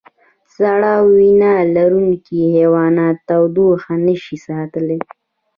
سړه 0.55 0.93
وینه 1.13 1.53
لرونکي 1.75 2.39
حیوانات 2.55 3.17
تودوخه 3.29 3.93
نشي 4.05 4.37
ساتلی 4.47 4.99